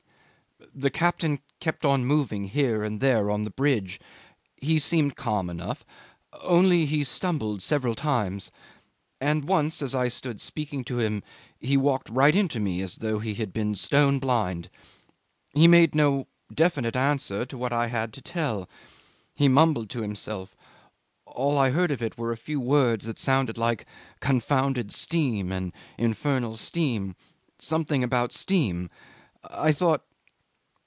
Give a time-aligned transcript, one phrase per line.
[0.81, 3.99] 'The captain kept on moving here and there on the bridge;
[4.57, 5.83] he seemed calm enough,
[6.43, 8.51] only he stumbled several times;
[9.19, 11.23] and once as I stood speaking to him
[11.59, 14.69] he walked right into me as though he had been stone blind.
[15.55, 18.69] He made no definite answer to what I had to tell.
[19.33, 20.55] He mumbled to himself;
[21.25, 23.87] all I heard of it were a few words that sounded like
[24.19, 27.15] "confounded steam!" and "infernal steam!"
[27.57, 28.89] something about steam.
[29.49, 30.05] I thought